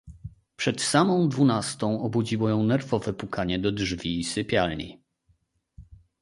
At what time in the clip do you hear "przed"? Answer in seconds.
0.55-0.81